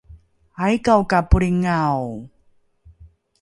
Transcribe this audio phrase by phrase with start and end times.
[0.65, 2.05] aika’o ka polringao?